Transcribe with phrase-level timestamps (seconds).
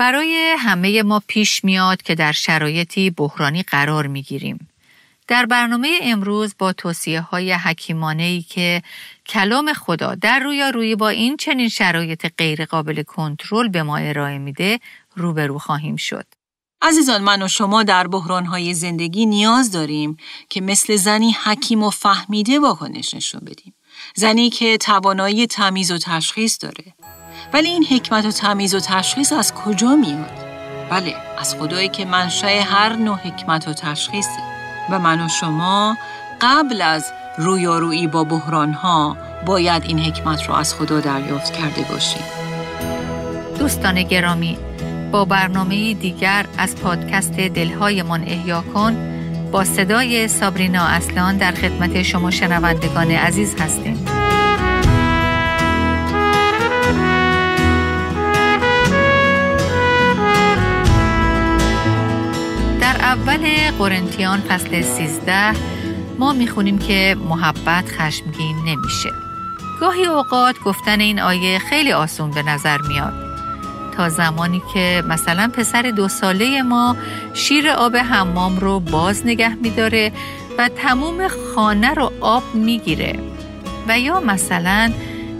[0.00, 4.68] برای همه ما پیش میاد که در شرایطی بحرانی قرار می گیریم.
[5.28, 8.82] در برنامه امروز با توصیه های حکیمانه ای که
[9.26, 10.38] کلام خدا در
[10.72, 14.80] روی با این چنین شرایط غیرقابل کنترل به ما ارائه میده
[15.16, 16.26] روبرو خواهیم شد.
[16.82, 20.16] عزیزان من و شما در بحرانهای زندگی نیاز داریم
[20.48, 23.74] که مثل زنی حکیم و فهمیده واکنش نشون بدیم.
[24.14, 26.94] زنی که توانایی تمیز و تشخیص داره.
[27.52, 30.30] ولی این حکمت و تمیز و تشخیص از کجا میاد؟
[30.90, 34.40] بله از خدایی که منشأ هر نوع حکمت و تشخیصه
[34.90, 35.96] و من و شما
[36.40, 42.22] قبل از رویارویی با بحرانها باید این حکمت رو از خدا دریافت کرده باشیم.
[43.58, 44.58] دوستان گرامی
[45.12, 48.96] با برنامه دیگر از پادکست دلهایمان احیا کن
[49.52, 54.19] با صدای سابرینا اصلان در خدمت شما شنوندگان عزیز هستیم.
[63.10, 65.52] اول قرنتیان فصل 13
[66.18, 69.10] ما می‌خونیم که محبت خشمگین نمیشه.
[69.80, 73.12] گاهی اوقات گفتن این آیه خیلی آسون به نظر میاد.
[73.96, 76.96] تا زمانی که مثلا پسر دو ساله ما
[77.34, 80.12] شیر آب حمام رو باز نگه میداره
[80.58, 83.18] و تموم خانه رو آب می‌گیره
[83.88, 84.92] و یا مثلا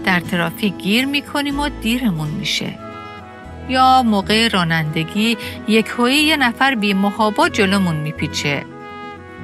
[0.05, 2.90] در ترافیک گیر می‌کنیم و دیرمون میشه
[3.69, 8.65] یا موقع رانندگی یک یه نفر بی محابا جلومون میپیچه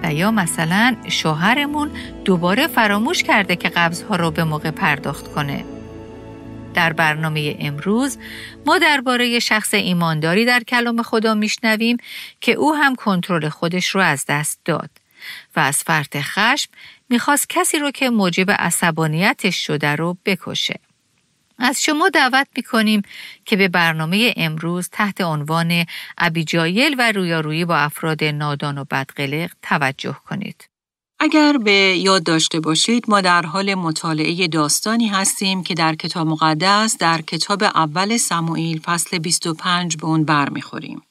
[0.04, 1.92] و یا مثلا شوهرمون
[2.26, 5.66] دوباره فراموش کرده که قبضها رو به موقع پرداخت کنه
[6.74, 8.18] در برنامه امروز
[8.66, 11.98] ما درباره شخص ایمانداری در کلام خدا میشنویم
[12.42, 14.90] که او هم کنترل خودش رو از دست داد
[15.56, 16.70] و از فرط خشم
[17.10, 20.80] می‌خواست کسی رو که موجب عصبانیتش شده رو بکشه.
[21.60, 23.02] از شما دعوت می‌کنیم
[23.46, 25.86] که به برنامه امروز تحت عنوان
[26.18, 30.70] ابیجایل و رویارویی با افراد نادان و بدقلق توجه کنید.
[31.20, 36.98] اگر به یاد داشته باشید ما در حال مطالعه داستانی هستیم که در کتاب مقدس
[36.98, 41.02] در کتاب اول سموئیل فصل 25 به اون برمیخوریم.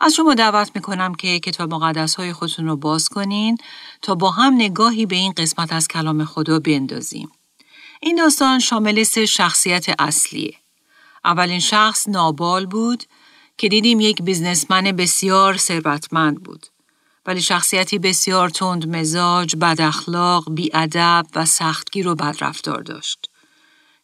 [0.00, 3.56] از شما دعوت می‌کنم که کتاب مقدس های خودتون رو باز کنین
[4.02, 7.30] تا با هم نگاهی به این قسمت از کلام خدا بندازیم.
[8.02, 10.54] این داستان شامل سه شخصیت اصلیه.
[11.24, 13.04] اولین شخص نابال بود
[13.58, 16.66] که دیدیم یک بیزنسمن بسیار ثروتمند بود.
[17.26, 23.30] ولی شخصیتی بسیار تند مزاج، بد اخلاق، بیادب و سختگیر و بدرفتار داشت.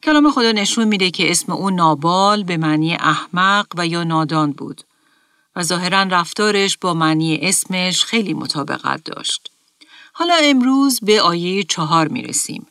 [0.02, 4.82] کلام خدا نشون میده که اسم او نابال به معنی احمق و یا نادان بود
[5.56, 9.50] و ظاهرا رفتارش با معنی اسمش خیلی مطابقت داشت.
[10.12, 12.66] حالا امروز به آیه چهار می‌رسیم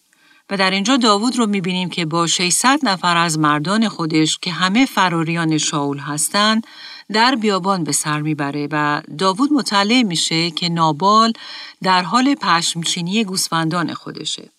[0.49, 4.85] و در اینجا داوود رو می‌بینیم که با 600 نفر از مردان خودش که همه
[4.85, 6.67] فراریان شاول هستند
[7.13, 11.33] در بیابان به سر می‌بره و داوود مطلع میشه که نابال
[11.83, 14.49] در حال پشمچینی گوسفندان خودشه.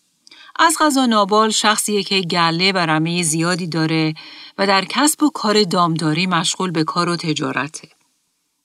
[0.58, 4.14] از غذا نابال شخصیه که گله و رمه زیادی داره
[4.58, 7.88] و در کسب و کار دامداری مشغول به کار و تجارته.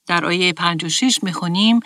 [0.08, 1.80] در آیه 56 می‌خونیم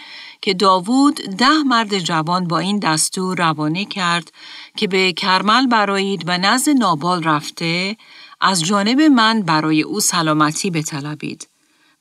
[0.46, 4.32] که داوود ده مرد جوان با این دستور روانه کرد
[4.78, 7.98] که به کرمل برایید و نزد نابال رفته
[8.42, 11.50] از جانب من برای او سلامتی بطلبید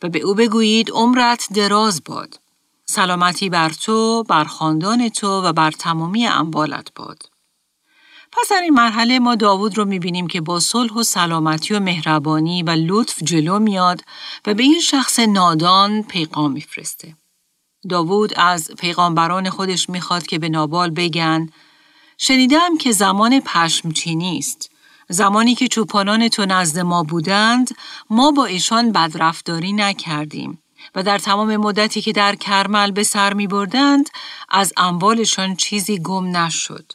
[0.03, 2.41] و به او بگویید عمرت دراز باد.
[2.84, 7.22] سلامتی بر تو، بر خاندان تو و بر تمامی اموالت باد.
[8.33, 12.62] پس در این مرحله ما داوود رو می‌بینیم که با صلح و سلامتی و مهربانی
[12.62, 14.00] و لطف جلو میاد
[14.47, 17.16] و به این شخص نادان پیغام میفرسته.
[17.89, 21.49] داوود از پیغامبران خودش می‌خواد که به نابال بگن
[22.19, 24.71] شنیدم که زمان پشمچینی است
[25.09, 27.69] زمانی که چوپانان تو نزد ما بودند
[28.11, 30.62] ما با ایشان بدرفتاری نکردیم
[30.95, 34.11] و در تمام مدتی که در کرمل به سر می بردند
[34.49, 36.93] از اموالشان چیزی گم نشد.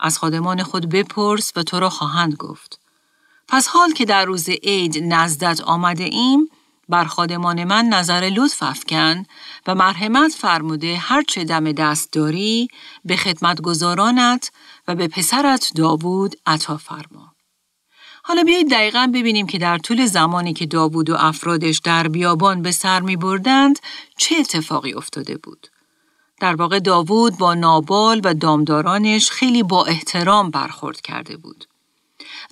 [0.00, 2.80] از خادمان خود بپرس و تو را خواهند گفت.
[3.48, 6.48] پس حال که در روز عید نزدت آمده ایم،
[6.92, 9.22] بر خادمان من نظر لطف افکن
[9.66, 12.68] و مرحمت فرموده هر چه دم دست داری
[13.04, 14.50] به خدمت گذارانت
[14.88, 17.32] و به پسرت داوود عطا فرما.
[18.22, 22.70] حالا بیایید دقیقا ببینیم که در طول زمانی که داوود و افرادش در بیابان به
[22.70, 23.78] سر می بردند
[24.18, 25.66] چه اتفاقی افتاده بود.
[26.40, 31.71] در واقع داوود با نابال و دامدارانش خیلی با احترام برخورد کرده بود.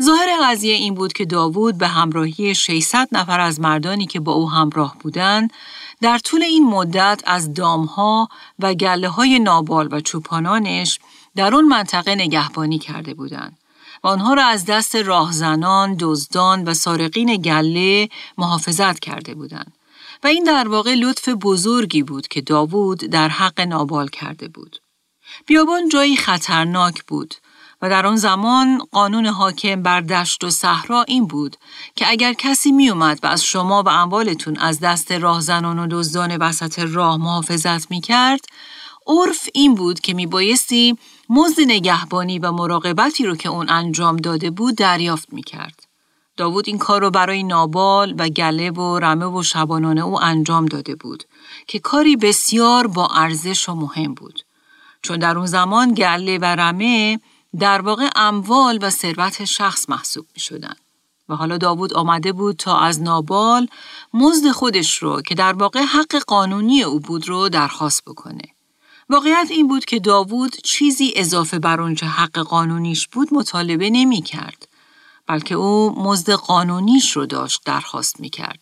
[0.03, 4.51] ظاهر قضیه این بود که داوود به همراهی 600 نفر از مردانی که با او
[4.51, 5.53] همراه بودند
[6.01, 10.99] در طول این مدت از دامها و گله های نابال و چوپانانش
[11.37, 13.59] در اون منطقه نگهبانی کرده بودند.
[14.05, 18.09] و آنها را از دست راهزنان، دزدان و سارقین گله
[18.39, 19.73] محافظت کرده بودند.
[20.25, 24.77] و این در واقع لطف بزرگی بود که داوود در حق نابال کرده بود.
[25.47, 27.35] بیابان جایی خطرناک بود
[27.83, 31.57] و در آن زمان قانون حاکم بر دشت و صحرا این بود
[31.97, 36.37] که اگر کسی می اومد و از شما و اموالتون از دست راهزنان و دزدان
[36.37, 38.41] وسط راه محافظت می کرد،
[39.07, 40.99] عرف این بود که می بایستی
[41.29, 45.87] مزد نگهبانی و مراقبتی رو که اون انجام داده بود دریافت می کرد.
[46.37, 50.95] داوود این کار رو برای نابال و گله و رمه و شبانانه او انجام داده
[50.95, 51.25] بود
[51.67, 54.41] که کاری بسیار با ارزش و مهم بود.
[55.03, 57.21] چون در اون زمان گله و رمه
[57.59, 60.75] در واقع اموال و ثروت شخص محسوب می شدن.
[61.29, 63.69] و حالا داوود آمده بود تا از نابال
[64.15, 68.45] مزد خودش رو که در واقع حق قانونی او بود رو درخواست بکنه.
[69.09, 74.69] واقعیت این بود که داوود چیزی اضافه بر اونچه حق قانونیش بود مطالبه نمی کرد.
[75.27, 78.59] بلکه او مزد قانونیش رو داشت درخواست می کرد.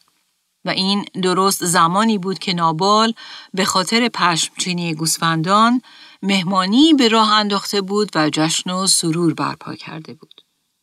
[0.65, 3.15] و این درست زمانی بود که نابال
[3.55, 5.83] به خاطر پشمچینی گوسفندان
[6.23, 10.41] مهمانی به راه انداخته بود و جشن و سرور برپا کرده بود.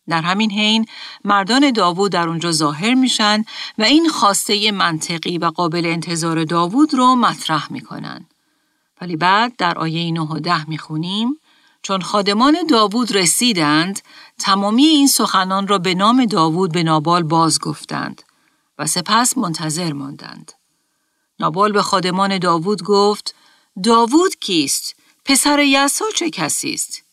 [0.07, 0.85] در همین حین
[1.23, 3.43] مردان داوود در اونجا ظاهر میشن
[3.77, 8.25] و این خواسته منطقی و قابل انتظار داوود رو مطرح می‌کنن.
[9.01, 11.39] ولی بعد در آیه 9 و 10 می‌خونیم
[11.81, 14.01] چون خادمان داوود رسیدند
[14.39, 18.23] تمامی این سخنان را به نام داوود به نابال باز گفتند
[18.79, 20.51] و سپس منتظر ماندند.
[21.39, 23.35] نابال به خادمان داوود گفت
[23.83, 24.95] داوود کیست؟
[25.25, 27.03] پسر یسا چه کسی است؟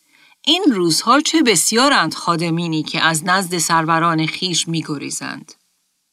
[0.45, 5.53] این روزها چه بسیارند خادمینی که از نزد سروران خیش می گریزند.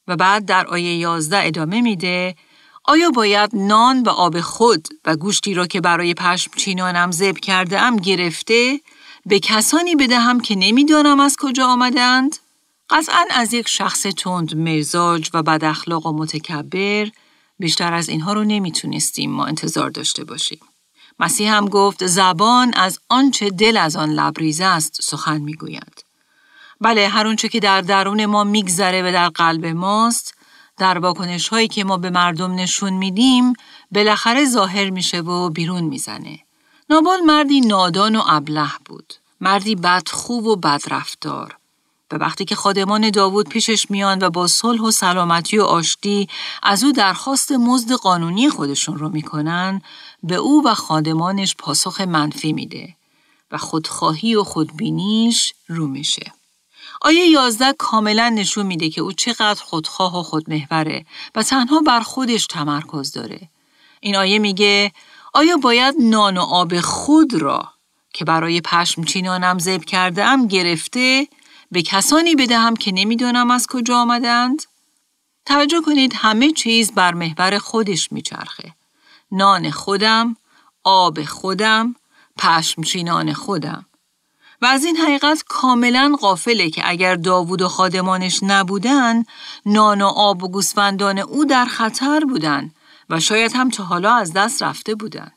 [0.08, 2.34] و بعد در آیه 11 ادامه میده
[2.84, 7.80] آیا باید نان و آب خود و گوشتی را که برای پشم چینانم زب کرده
[7.80, 8.80] ام گرفته
[9.26, 12.36] به کسانی بدهم که نمی‌دانم از کجا آمدند؟
[12.90, 17.08] قطعا از یک شخص تند مزاج و بد اخلاق و متکبر
[17.58, 20.60] بیشتر از اینها رو نمی‌تونستیم ما انتظار داشته باشیم.
[21.20, 26.04] مسیح هم گفت زبان از آنچه دل از آن لبریز است سخن می‌گوید.
[26.80, 30.34] بله هر اونچه که در درون ما میگذره و در قلب ماست
[30.76, 33.52] در واکنش هایی که ما به مردم نشون میدیم
[33.90, 36.38] بالاخره ظاهر میشه و بیرون می‌زنه.
[36.90, 39.14] نابال مردی نادان و ابله بود.
[39.40, 41.56] مردی بدخو و بدرفتار.
[42.12, 46.28] و وقتی که خادمان داوود پیشش میان و با صلح و سلامتی و آشتی
[46.62, 49.82] از او درخواست مزد قانونی خودشون رو می‌کنن
[50.22, 52.96] به او و خادمانش پاسخ منفی میده
[53.50, 56.32] و خودخواهی و خودبینیش رو میشه.
[57.02, 62.46] آیه 11 کاملا نشون میده که او چقدر خودخواه و خودمحوره و تنها بر خودش
[62.46, 63.40] تمرکز داره.
[64.00, 64.92] این آیه میگه
[65.32, 67.68] آیا باید نان و آب خود را
[68.12, 71.28] که برای پشم چینانم زب کرده ام گرفته
[71.70, 74.62] به کسانی بدهم که نمی‌دانم از کجا آمدند؟
[75.46, 78.74] توجه کنید همه چیز بر محور خودش میچرخه.
[79.32, 80.36] نان خودم،
[80.84, 81.94] آب خودم،
[82.38, 83.86] پشمچینان خودم.
[84.62, 89.24] و از این حقیقت کاملا قافله که اگر داوود و خادمانش نبودن،
[89.66, 92.70] نان و آب و گوسفندان او در خطر بودن
[93.10, 95.32] و شاید هم تا حالا از دست رفته بودن.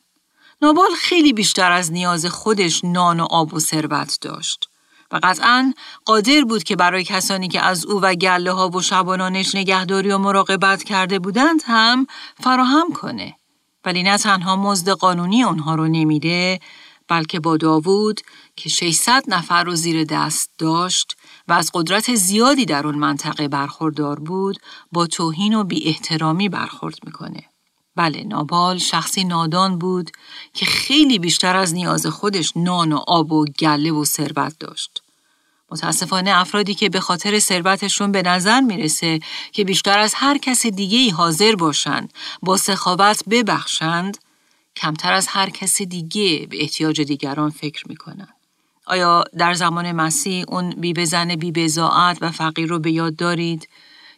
[0.61, 4.69] نابال خیلی بیشتر از نیاز خودش نان و آب و ثروت داشت.
[5.13, 5.73] و قطعا
[6.05, 10.17] قادر بود که برای کسانی که از او و گله ها و شبانانش نگهداری و
[10.17, 12.07] مراقبت کرده بودند هم
[12.39, 13.35] فراهم کنه.
[13.85, 16.59] ولی نه تنها مزد قانونی اونها رو نمیده
[17.07, 18.21] بلکه با داوود
[18.55, 24.19] که 600 نفر رو زیر دست داشت و از قدرت زیادی در اون منطقه برخوردار
[24.19, 24.57] بود
[24.91, 27.43] با توهین و بی احترامی برخورد می‌کنه.
[27.95, 30.11] بله نابال شخصی نادان بود
[30.53, 35.02] که خیلی بیشتر از نیاز خودش نان و آب و گله و ثروت داشت.
[35.73, 39.19] متاسفانه افرادی که به خاطر ثروتشون به نظر می‌رسه
[39.51, 44.17] که بیشتر از هر کس دیگه ای حاضر باشند با سخاوت ببخشند
[44.75, 48.27] کمتر از هر کس دیگه به احتیاج دیگران فکر می‌کنن.
[48.85, 53.69] آیا در زمان مسیح اون بی بزن بی بزاعت و فقیر رو به یاد دارید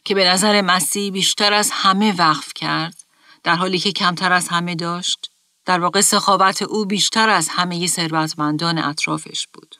[0.03, 2.95] که به نظر مسیح بیشتر از همه وقف کرد
[3.43, 5.31] در حالی که کمتر از همه داشت؟
[5.65, 9.75] در واقع سخاوت او بیشتر از همه ثروتمندان اطرافش بود.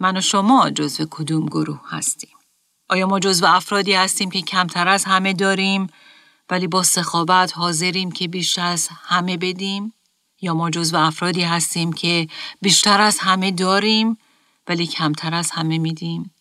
[0.00, 2.30] من و شما جزو کدوم گروه هستیم؟
[2.88, 5.86] آیا ما جزو افرادی هستیم که کمتر از همه داریم
[6.50, 9.92] ولی با سخاوت حاضریم که بیشتر از همه بدیم؟
[10.40, 12.28] یا ما جزو افرادی هستیم که
[12.62, 14.18] بیشتر از همه داریم
[14.68, 16.34] ولی کمتر از همه میدیم؟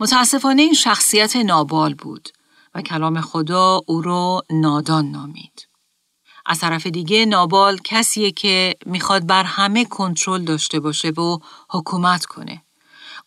[0.00, 2.28] متاسفانه این شخصیت نابال بود
[2.74, 5.68] و کلام خدا او رو نادان نامید.
[6.46, 11.38] از طرف دیگه نابال کسیه که می‌خواد بر همه کنترل داشته باشه و
[11.70, 12.62] حکومت کنه.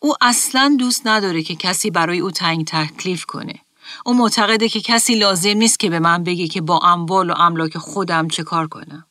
[0.04, 3.54] او اصلا دوست نداره که کسی برای او تعیین تکلیف کنه.
[4.06, 7.78] او معتقده که کسی لازم نیست که به من بگه که با اموال و املاک
[7.78, 9.06] خودم چه کار کنم.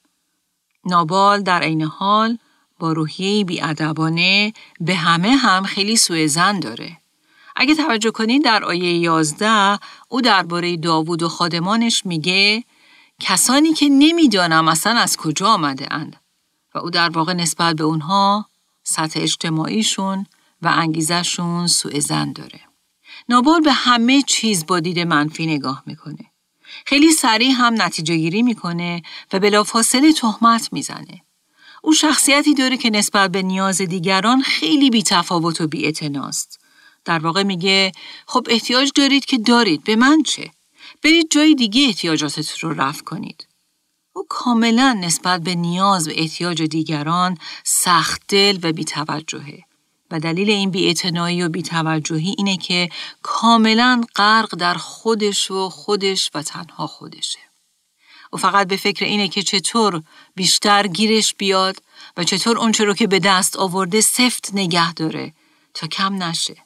[0.86, 2.38] نابال در عین حال
[2.80, 6.98] با روحیه بیادبانه به همه هم خیلی سوء زن داره.
[7.56, 9.80] اگه توجه کنید در آیه 11
[10.10, 12.64] او درباره داوود و خادمانش میگه
[13.20, 16.16] کسانی که نمی‌دانم اصلا از کجا آمده اند
[16.76, 18.46] و او در واقع نسبت به اونها
[18.84, 20.26] سطح اجتماعیشون
[20.62, 22.60] و انگیزشون سوء زن داره.
[23.30, 26.26] نابال به همه چیز با دید منفی نگاه می‌کنه.
[26.86, 29.02] خیلی سریع هم نتیجه گیری می‌کنه
[29.34, 31.22] و بلافاصله تهمت می‌زنه.
[31.84, 35.94] او شخصیتی داره که نسبت به نیاز دیگران خیلی بی تفاوت و بی
[37.06, 37.92] در واقع میگه
[38.26, 40.52] خب احتیاج دارید که دارید به من چه؟
[41.04, 43.48] برید جای دیگه احتیاجاتت رو رفع کنید.
[44.14, 49.64] او کاملا نسبت به نیاز و احتیاج دیگران سخت دل و بیتوجهه.
[50.12, 52.90] و دلیل این بیاعتنایی و بیتوجهی اینه که
[53.22, 57.40] کاملا غرق در خودش و خودش و تنها خودشه.
[58.32, 60.04] او فقط به فکر اینه که چطور
[60.36, 61.76] بیشتر گیرش بیاد
[62.18, 65.34] و چطور اونچه رو که به دست آورده سفت نگه داره
[65.74, 66.58] تا کم نشه.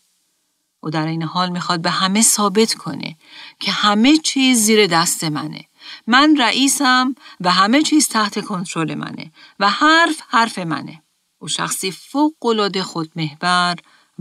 [0.79, 3.17] او در این حال می‌خواد به همه ثابت کنه
[3.59, 5.65] که همه چیز زیر دست منه.
[6.07, 11.01] من رئیسم و همه چیز تحت کنترل منه و حرف حرف منه.
[11.39, 13.75] او شخصی فوق العاده خودمحور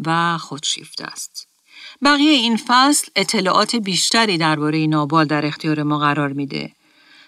[0.04, 1.48] و خودشیفته است.
[2.04, 6.72] بقیه این فصل اطلاعات بیشتری درباره نابال در اختیار ما قرار میده.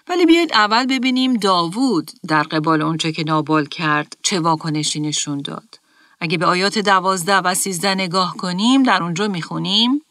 [0.09, 5.79] ولی بیاید اول ببینیم داوود در قبال اونچه که نابال کرد چه واکنشی نشون داد.
[6.19, 10.01] اگه به آیات دوازده و سیزده نگاه کنیم در اونجا می‌خونیم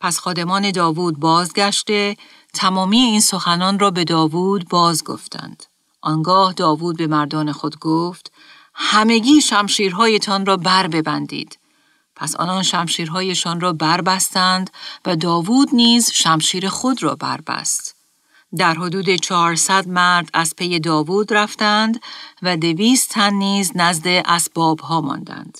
[0.00, 2.16] پس خادمان داوود بازگشته
[2.54, 5.62] تمامی این سخنان را به داوود باز گفتند.
[6.00, 8.32] آنگاه داوود به مردان خود گفت
[8.74, 11.58] همگی شمشیرهایتان را بر ببندید.
[12.16, 14.70] پس آنان شمشیرهایشان را بربستند
[15.04, 17.94] و داوود نیز شمشیر خود را بربست.
[18.56, 22.00] در حدود 400 مرد از پی داوود رفتند
[22.42, 25.58] و دویست تن نیز نزد اسباب ها ماندند.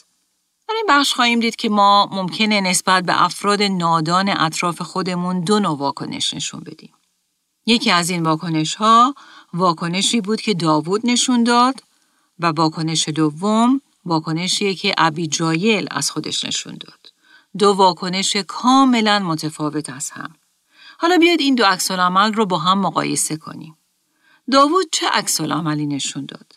[0.68, 5.60] در این بخش خواهیم دید که ما ممکنه نسبت به افراد نادان اطراف خودمون دو
[5.60, 6.92] نوع واکنش نشون بدیم.
[7.66, 9.14] یکی از این واکنش ها
[9.54, 11.82] واکنشی بود که داوود نشون داد
[12.38, 17.12] و واکنش دوم واکنشی که ابی جایل از خودش نشون داد.
[17.58, 20.34] دو واکنش کاملا متفاوت از هم.
[20.98, 23.76] حالا بیاید این دو عکس عمل رو با هم مقایسه کنیم.
[24.50, 26.52] داوود چه عکس عملی نشون داد؟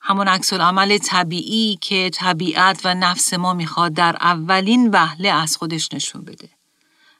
[0.00, 5.92] همون عکس عمل طبیعی که طبیعت و نفس ما می‌خواد در اولین وهله از خودش
[5.92, 6.48] نشون بده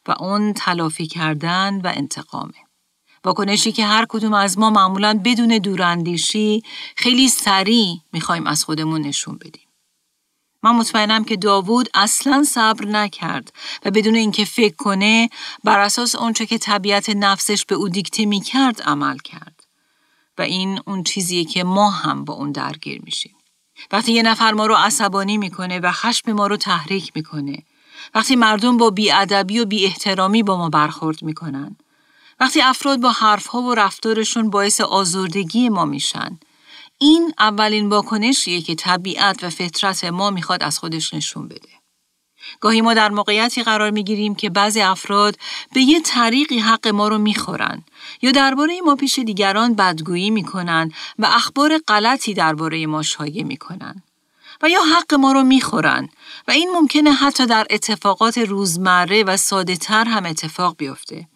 [0.06, 2.54] و اون تلافی کردن و انتقامه.
[3.24, 6.62] واکنشی که هر کدوم از ما معمولا بدون دوراندیشی
[6.96, 9.66] خیلی سریع می‌خوایم از خودمون نشون بدیم.
[10.62, 13.52] من مطمئنم که داوود اصلا صبر نکرد
[13.84, 15.30] و بدون اینکه فکر کنه
[15.64, 19.64] بر اساس اونچه که طبیعت نفسش به او دیکته می‌کرد عمل کرد.
[20.38, 23.34] و این اون چیزیه که ما هم با اون درگیر میشیم.
[23.92, 27.62] وقتی یه نفر ما رو عصبانی می‌کنه و خشم ما رو تحریک می‌کنه.
[28.14, 31.76] وقتی مردم با بیادبی و بی احترامی با ما برخورد می‌کنن.
[32.40, 36.38] وقتی افراد با حرفها و رفتارشون باعث آزردگی ما میشن
[36.98, 41.68] این اولین واکنشیه که طبیعت و فطرت ما می‌خواد از خودش نشون بده.
[42.60, 45.36] گاهی ما در موقعیتی قرار می‌گیریم که بعضی افراد
[45.74, 47.84] به یه طریقی حق ما رو می‌خورن
[48.22, 54.02] یا درباره ما پیش دیگران بدگویی می‌کنن و اخبار غلطی درباره ما شایع می‌کنن
[54.62, 56.08] و یا حق ما رو می‌خورن
[56.48, 61.28] و این ممکنه حتی در اتفاقات روزمره و ساده تر هم اتفاق بیفته.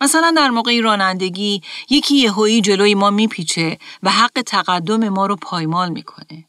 [0.00, 5.88] مثلا در موقع رانندگی یکی یهویی جلوی ما میپیچه و حق تقدم ما رو پایمال
[5.88, 6.44] می‌کنه.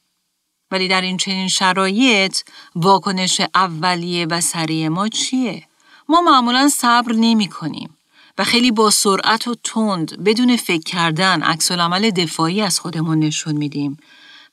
[0.72, 2.38] ولی در این چنین شرایط
[2.76, 5.68] واکنش اولیه و سریع ما چیه؟
[6.10, 7.98] ما معمولا صبر نمی کنیم
[8.38, 13.56] و خیلی با سرعت و تند بدون فکر کردن عکس عمل دفاعی از خودمون نشون
[13.56, 13.98] میدیم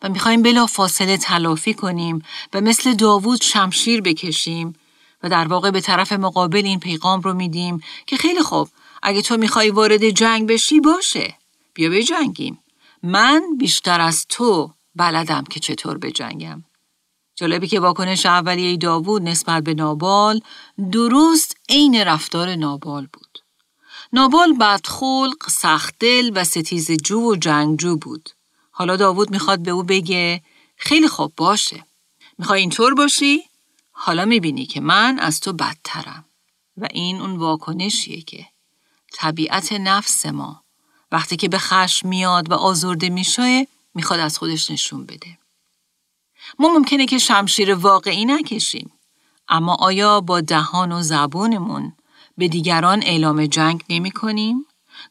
[0.03, 4.75] و می‌خوایم بلا فاصله تلافی کنیم و مثل داوود شمشیر بکشیم
[5.23, 8.69] و در واقع به طرف مقابل این پیغام رو میدیم که خیلی خوب
[9.03, 11.35] اگه تو می‌خوای وارد جنگ بشی باشه.
[11.75, 12.59] بیا به جنگیم.
[13.03, 16.65] من بیشتر از تو بلدم که چطور بجنگم
[17.37, 20.41] جالبی که واکنش اولیه داوود نسبت به نابال
[20.93, 23.39] درست عین رفتار نابال بود.
[24.13, 28.31] نابال بدخلق، سختدل و ستیز جو و جنگجو بود.
[28.71, 30.43] حالا داوود می‌خواد به او بگه
[30.77, 31.85] خیلی خوب باشه.
[32.39, 33.43] می‌خوای اینطور باشی؟
[33.91, 36.25] حالا می‌بینی که من از تو بدترم.
[36.77, 38.47] و این اون واکنشیه که
[39.13, 40.63] طبیعت نفس ما
[41.13, 45.39] وقتی که به خشم میاد و آزرده میشه می‌خواد از خودش نشون بده.
[46.59, 48.91] ما ممکنه که شمشیر واقعی نکشیم
[49.49, 51.93] اما آیا با دهان و زبونمون
[52.39, 54.67] به دیگران اعلام جنگ نمی کنیم؟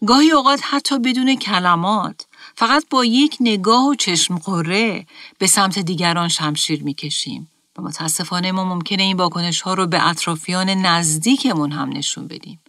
[0.07, 5.05] گاهی اوقات حتی بدون کلمات فقط با یک نگاه و چشم قره
[5.39, 10.07] به سمت دیگران شمشیر می کشیم و متاسفانه ما ممکنه این واکنش ها رو به
[10.07, 12.59] اطرافیان نزدیکمون هم نشون بدیم.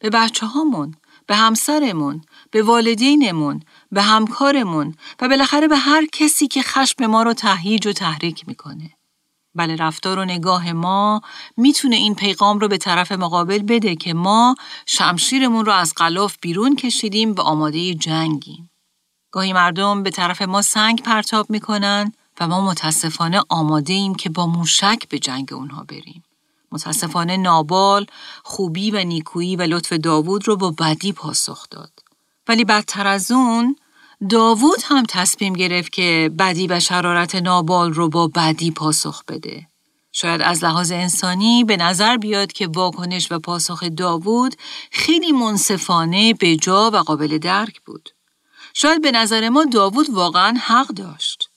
[0.00, 0.94] به بچه هامون،
[1.26, 3.62] به همسرمون، به والدینمون،
[3.92, 8.90] به همکارمون و بالاخره به هر کسی که خشم ما رو تهییج و تحریک می‌کنه.
[9.54, 11.20] بله رفتار و نگاه ما
[11.56, 14.54] می‌تونه این پیغام رو به طرف مقابل بده که ما
[14.86, 18.70] شمشیرمون رو از قلاف بیرون کشیدیم و آماده جنگیم.
[19.30, 24.46] گاهی مردم به طرف ما سنگ پرتاب می‌کنن و ما متاسفانه آماده ایم که با
[24.46, 26.22] موشک به جنگ اونها بریم.
[26.72, 28.06] متاسفانه نابال
[28.44, 31.92] خوبی و نیکویی و لطف داوود رو با بدی پاسخ داد.
[32.48, 33.76] ولی بدتر از اون
[34.30, 39.66] داوود هم تصمیم گرفت که بدی و شرارت نابال رو با بدی پاسخ بده.
[40.12, 44.54] شاید از لحاظ انسانی به نظر بیاد که واکنش و پاسخ داوود
[44.90, 48.10] خیلی منصفانه بجا و قابل درک بود.
[48.74, 51.47] شاید به نظر ما داوود واقعا حق داشت.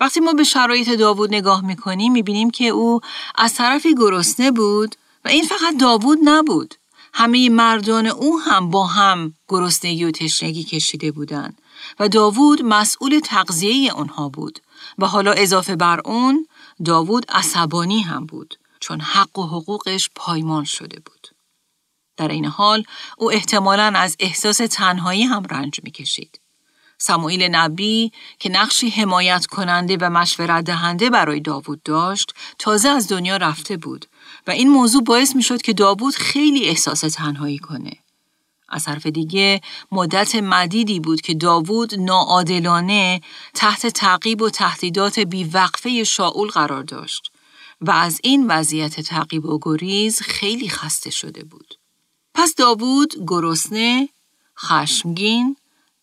[0.00, 3.00] وقتی ما به شرایط داوود نگاه می‌کنیم می‌بینیم که او
[3.34, 6.74] از طرفی گرسنه بود و این فقط داوود نبود.
[7.12, 11.62] همه مردان او هم با هم گرسنگی و تشنگی کشیده بودند
[12.00, 14.58] و داوود مسئول تغذیه آنها بود
[14.98, 16.46] و حالا اضافه بر اون
[16.84, 21.28] داوود عصبانی هم بود چون حق و حقوقش پایمان شده بود.
[22.16, 22.84] در این حال
[23.18, 26.40] او احتمالاً از احساس تنهایی هم رنج می‌کشید.
[26.98, 33.36] سموئیل نبی که نقشی حمایت کننده و مشورت دهنده برای داوود داشت تازه از دنیا
[33.36, 34.06] رفته بود
[34.46, 37.92] و این موضوع باعث می شد که داوود خیلی احساس تنهایی کنه.
[38.68, 39.60] از طرف دیگه
[39.92, 43.20] مدت مدیدی بود که داوود ناعادلانه
[43.54, 47.32] تحت تعقیب و تهدیدات بیوقفه شاول قرار داشت
[47.80, 51.74] و از این وضعیت تعقیب و گریز خیلی خسته شده بود.
[52.34, 54.08] پس داوود گرسنه،
[54.58, 55.56] خشمگین،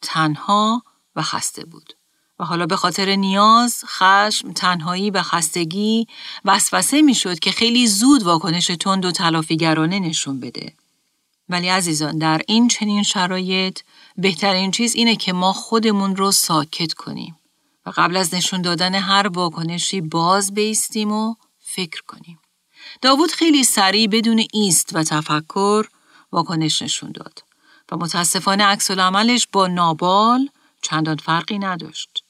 [0.04, 0.84] تنها
[1.16, 1.94] و خسته بود.
[2.40, 6.08] و حالا به خاطر نیاز، خشم، تنهایی و خستگی
[6.46, 10.74] وسوسه می‌شد که خیلی زود واکنش تند و تلافیگرانه نشون بده.
[11.50, 13.80] ولی عزیزان در این چنین شرایط
[14.18, 17.36] بهترین چیز اینه که ما خودمون رو ساکت کنیم
[17.86, 22.40] و قبل از نشون دادن هر واکنشی باز بیستیم و فکر کنیم.
[23.02, 25.88] داوود خیلی سریع بدون ایست و تفکر
[26.32, 27.44] واکنش نشون داد
[27.94, 30.50] و متاسفانه عکس عملش با نابال
[30.82, 32.24] چندان فرقی نداشت.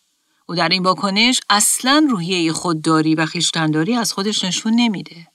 [0.46, 5.28] او در این واکنش اصلا روحیه خودداری و خیشتنداری از خودش نشون نمیده.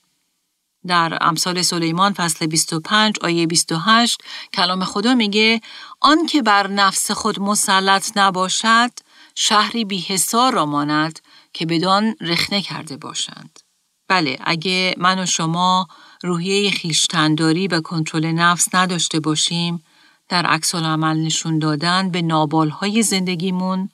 [0.87, 4.21] در امثال سلیمان فصل 25 آیه 28
[4.53, 5.61] کلام خدا میگه
[6.01, 8.91] آن که بر نفس خود مسلط نباشد
[9.35, 11.19] شهری بیحسار را ماند
[11.53, 13.59] که بدان رخنه کرده باشند.
[14.07, 15.87] بله اگه من و شما
[16.23, 19.83] روحیه خیشتنداری و کنترل نفس نداشته باشیم
[20.29, 23.89] در عکس عمل نشون دادن به نابالهای زندگیمون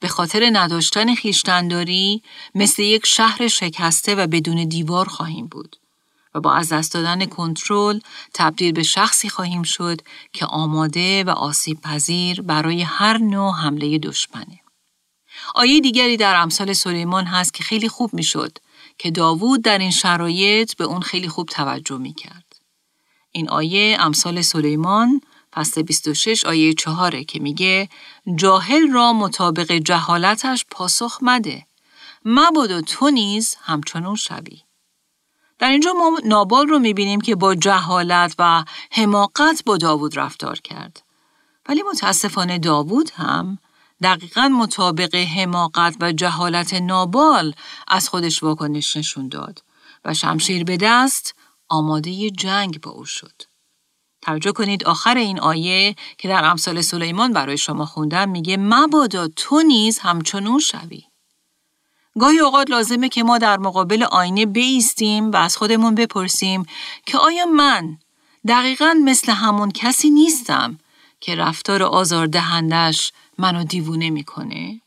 [0.00, 2.22] به خاطر نداشتن خیشتنداری
[2.54, 5.76] مثل یک شهر شکسته و بدون دیوار خواهیم بود.
[6.34, 7.98] و با از دست دادن کنترل
[8.34, 10.00] تبدیل به شخصی خواهیم شد
[10.32, 14.60] که آماده و آسیب پذیر برای هر نوع حمله دشمنه.
[15.54, 18.58] آیه دیگری در امثال سلیمان هست که خیلی خوب می‌شد
[18.98, 22.56] که داوود در این شرایط به اون خیلی خوب توجه می کرد.
[23.32, 25.20] این آیه امثال سلیمان
[25.54, 27.88] فصل 26 آیه 4 که میگه
[28.34, 31.66] جاهل را مطابق جهالتش پاسخ مده
[32.24, 34.62] مبادا تو نیز همچنون شوی
[35.58, 41.02] در اینجا ما نابال رو می‌بینیم که با جهالت و حماقت با داوود رفتار کرد.
[41.68, 43.58] ولی متاسفانه داوود هم
[44.02, 47.54] دقیقا مطابق حماقت و جهالت نابال
[47.88, 49.62] از خودش واکنش نشون داد
[50.04, 51.34] و شمشیر به دست
[51.68, 53.42] آماده جنگ با او شد.
[54.24, 59.62] توجه کنید آخر این آیه که در امثال سلیمان برای شما خوندم میگه مبادا تو
[59.62, 61.02] نیز همچنون شوی.
[62.18, 66.66] گاهی اوقات لازمه که ما در مقابل آینه بیستیم و از خودمون بپرسیم
[67.06, 67.98] که آیا من
[68.48, 70.78] دقیقا مثل همون کسی نیستم
[71.20, 74.80] که رفتار آزار دهندش منو دیوونه می‌کنه؟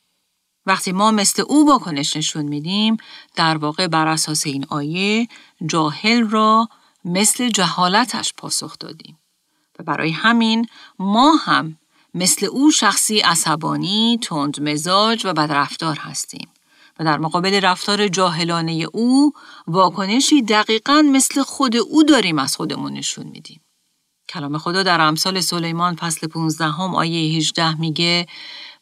[0.65, 2.97] وقتی ما مثل او واکنش نشون میدیم
[3.36, 5.28] در واقع بر اساس این آیه
[5.65, 6.69] جاهل را
[7.06, 9.17] مثل جهالتش پاسخ دادیم
[9.79, 10.67] و برای همین
[10.99, 11.77] ما هم
[12.13, 16.49] مثل او شخصی عصبانی، تند مزاج و بدرفتار هستیم.
[16.99, 19.33] و در مقابل رفتار جاهلانه او
[19.67, 23.61] واکنشی دقیقا مثل خود او داریم از خودمون نشون میدیم.
[24.29, 28.27] کلام خدا در امثال سلیمان فصل 15 هم آیه 18 میگه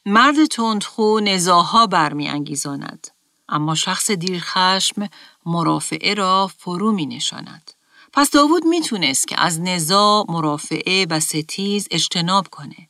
[0.06, 3.08] مرد تندخو نزاها برمی انگیزاند.
[3.50, 5.10] اما شخص دیرخشم
[5.46, 7.72] مرافعه را فرو می نشاند.
[8.18, 12.88] پس داوود می‌تونست که از نزا، مرافعه و ستیز اجتناب کنه.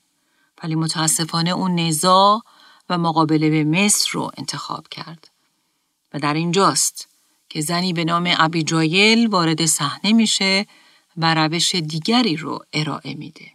[0.64, 2.42] ولی متاسفانه اون نزا
[2.90, 5.32] و مقابله به مصر رو انتخاب کرد.
[6.14, 7.08] و در اینجاست
[7.50, 10.66] که زنی به نام ابیجایل وارد صحنه میشه
[11.18, 13.46] و روش دیگری رو ارائه میده.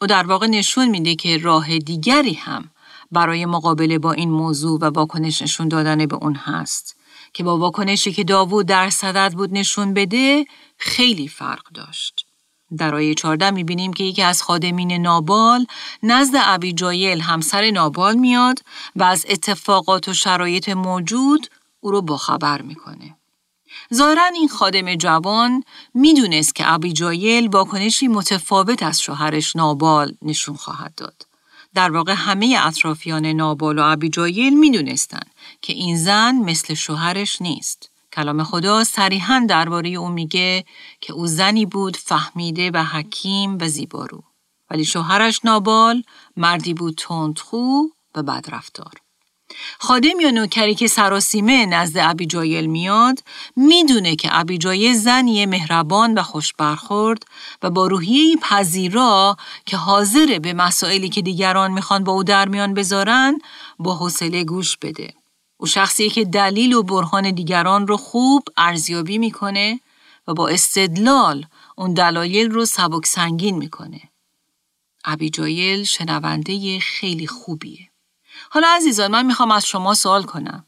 [0.00, 2.70] او در واقع نشون میده که راه دیگری هم
[3.12, 6.97] برای مقابله با این موضوع و واکنش نشون دادن به اون هست
[7.32, 10.44] که با واکنشی که داوود در صدد بود نشون بده
[10.78, 12.26] خیلی فرق داشت.
[12.78, 15.66] در آیه 14 می‌بینیم که یکی از خادمین نابال
[16.02, 18.58] نزد ابیجایل همسر نابال میاد
[18.96, 21.46] و از اتفاقات و شرایط موجود
[21.80, 23.16] او رو باخبر می‌کنه.
[23.94, 25.62] ظاهرا این خادم جوان
[25.94, 31.27] می‌دونست که ابیجایل واکنشی متفاوت از شوهرش نابال نشون خواهد داد.
[31.74, 35.30] در واقع همه اطرافیان نابال و ابیجایل می‌دونستند
[35.62, 37.90] که این زن مثل شوهرش نیست.
[38.12, 40.64] کلام خدا صریحا درباره او میگه
[41.00, 44.22] که او زنی بود فهمیده و حکیم و زیبارو.
[44.70, 46.02] ولی شوهرش نابال
[46.36, 47.82] مردی بود تندخو
[48.14, 48.92] و بدرفتار.
[49.78, 53.22] خادم یا نوکری که سراسیمه نزد ابیجایل میاد
[53.56, 57.22] می‌دونه که ابیجایل زنی مهربان و خوش برخورد
[57.62, 62.74] و با روحیه پذیرا که حاضره به مسائلی که دیگران می‌خوان با او در میان
[62.74, 63.38] بذارن
[63.78, 65.14] با حوصله گوش بده.
[65.56, 69.80] او شخصی که دلیل و برهان دیگران رو خوب ارزیابی می‌کنه
[70.28, 74.00] و با استدلال اون دلایل رو سبک سنگین می‌کنه.
[75.04, 77.87] ابیجایل شنونده خیلی خوبیه.
[78.50, 80.64] حالا عزیزان من می‌خوام از شما سوال کنم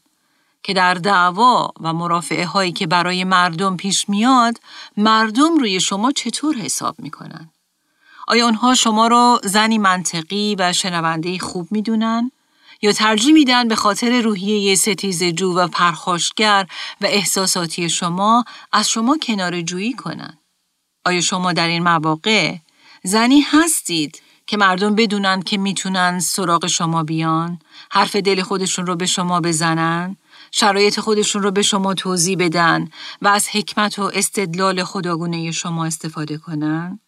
[0.63, 4.57] که در دعوا و مرافعه هایی که برای مردم پیش میاد
[4.97, 7.49] مردم روی شما چطور حساب می‌کنن؟
[8.27, 12.31] آیا آنها شما رو زنی منطقی و شنونده خوب می‌دونن؟
[12.81, 16.67] یا ترجیح میدن به خاطر روحیه ستیز جو و پرخاشگر
[17.01, 20.37] و احساساتی شما از شما کنار جویی کنن؟
[21.05, 22.55] آیا شما در این مواقع
[23.03, 27.59] زنی هستید که مردم بدونن که می‌تونن سراغ شما بیان،
[27.93, 30.17] حرف دل خودشون رو به شما بزنن،
[30.51, 32.87] شرایط خودشون رو به شما توضیح بدن
[33.21, 36.99] و از حکمت و استدلال خداگونه شما استفاده کنن؟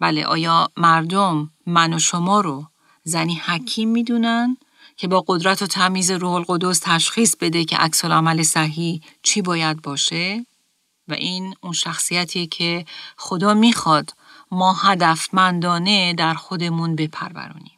[0.00, 2.66] بله آیا مردم من و شما رو
[3.04, 4.56] زنی حکیم می‌دونن
[4.96, 9.82] که با قدرت و تمیز روح القدس تشخیص بده که عکس عمل صحیح چی باید
[9.82, 10.46] باشه؟
[11.08, 12.84] و این اون شخصیتیه که
[13.16, 14.14] خدا می‌خواد
[14.50, 17.71] ما هدفمندانه در خودمون بپرورونیم.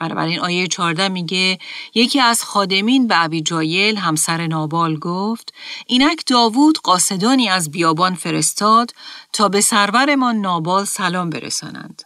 [0.00, 1.58] بنابراین آیه 14 میگه
[1.94, 5.54] یکی از خادمین به ابیجایل همسر نابال گفت
[5.86, 8.94] اینک داوود قاصدانی از بیابان فرستاد
[9.32, 12.02] تا به سرورمان نابال سلام برسانند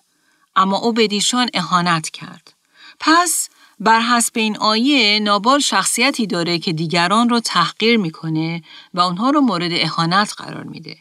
[0.56, 2.54] اما او به دیشان اهانت کرد.
[3.00, 3.48] پس
[3.80, 8.62] بر حسب این آیه نابال شخصیتی داره که دیگران رو تحقیر می‌کنه
[8.94, 10.96] و اونها رو مورد اهانت قرار میده.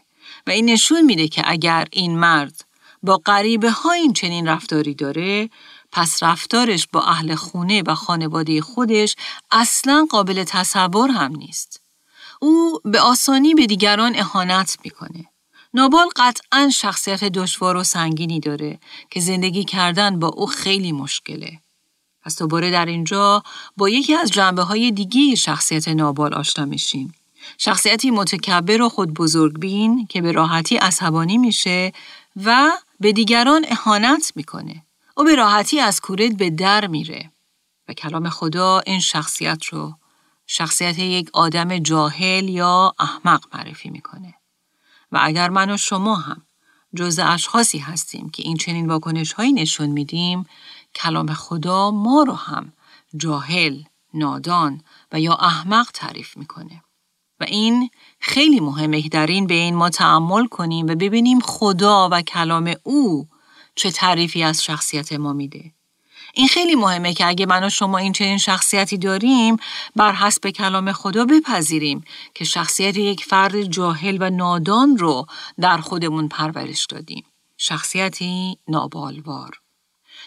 [0.47, 2.65] و این نشون میده که اگر این مرد
[3.03, 5.49] با غریبه ها این چنین رفتاری داره
[5.95, 9.15] پس رفتارش با اهل خونه و خانواده خودش
[9.51, 11.81] اصلا قابل تصور هم نیست.
[12.41, 15.25] او به آسانی به دیگران اهانت می‌کنه.
[15.73, 18.79] نابال قطعا شخصیت دشوار و سنگینی داره
[19.09, 21.59] که زندگی کردن با او خیلی مشکله.
[22.21, 23.43] پس دوباره در اینجا
[23.77, 27.13] با یکی از جنبه های دیگی شخصیت نابال آشنا میشیم.
[27.57, 31.91] شخصیتی متکبر و خود بزرگبین که به راحتی عصبانی میشه
[32.35, 34.82] و به دیگران اهانت می‌کنه.
[35.17, 37.31] او به راحتی از کورد به در میره
[37.87, 39.93] و کلام خدا این شخصیت رو
[40.47, 44.33] شخصیت یک آدم جاهل یا احمق معرفی می‌کنه.
[45.11, 46.41] و اگر من و شما هم
[46.95, 50.45] جز اشخاصی هستیم که این چنین واکنش هایی نشون میدیم
[50.95, 52.73] کلام خدا ما رو هم
[53.17, 56.83] جاهل، نادان و یا احمق تعریف می‌کنه.
[57.39, 62.21] و این خیلی مهمه که در این بین ما تعمل کنیم و ببینیم خدا و
[62.21, 63.27] کلام او
[63.75, 65.71] چه تعریفی از شخصیت ما میده.
[66.33, 69.57] این خیلی مهمه که اگه من و شما این چنین شخصیتی داریم
[69.95, 75.25] بر حسب کلام خدا بپذیریم که شخصیت یک فرد جاهل و نادان رو
[75.59, 77.25] در خودمون پرورش دادیم.
[77.57, 79.59] شخصیتی نابالوار.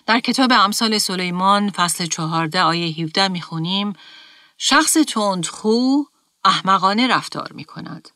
[0.06, 3.92] در کتاب امثال سلیمان فصل چهارده آیه 17 می‌خونیم
[4.58, 6.02] شخص تندخو
[6.44, 8.08] احمقانه رفتار می کند.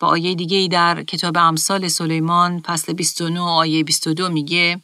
[0.00, 4.80] و آیه دیگه ای در کتاب امثال سلیمان فصل 29 آیه 22 میگه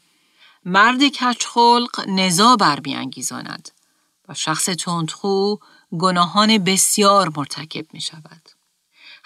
[0.64, 3.70] مرد کچخلق نزا برمیانگیزاند
[4.28, 5.56] و شخص تندخو
[5.98, 8.48] گناهان بسیار مرتکب می شود.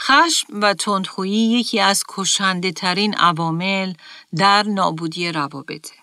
[0.00, 3.92] خشم و تندخویی یکی از کشنده ترین عوامل
[4.36, 5.94] در نابودی روابطه.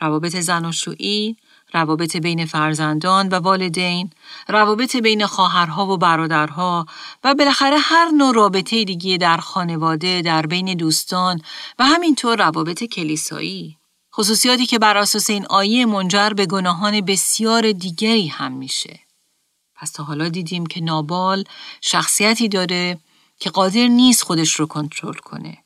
[0.00, 1.36] روابط زناشویی،
[1.72, 4.10] روابط بین فرزندان و والدین،
[4.48, 6.86] روابط بین خواهرها و برادرها
[7.24, 11.40] و بالاخره هر نوع رابطه دیگه در خانواده، در بین دوستان
[11.78, 13.78] و همینطور روابط کلیسایی.
[14.14, 19.00] خصوصیاتی که بر اساس این آیه منجر به گناهان بسیار دیگری هم میشه.
[19.76, 21.44] پس تا حالا دیدیم که نابال
[21.80, 22.98] شخصیتی داره
[23.38, 25.58] که قادر نیست خودش رو کنترل کنه.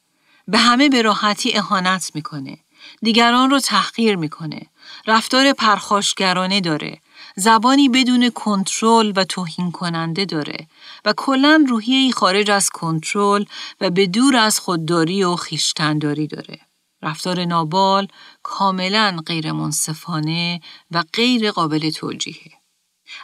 [0.49, 2.59] به همه به راحتی اهانت می‌کنه.
[3.03, 4.67] دیگران رو تحقیر می‌کنه.
[5.07, 7.01] رفتار پرخاشگرانه داره.
[7.37, 10.67] زبانی بدون کنترل و توهین کننده داره
[11.05, 13.45] و کلا روحیه خارج از کنترل
[13.81, 16.59] و به دور از خودداری و خیشتنداری داره.
[17.03, 18.09] رفتار نابال
[18.43, 22.53] کاملا غیر منصفانه و غیر قابل توجیهه.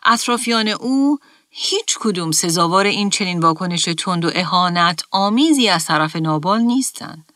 [0.04, 1.18] اطرافیان او
[1.50, 7.31] هیچ کدوم سزاوار این چنین واکنش تند و اهانت آمیزی از طرف نابال نیستند.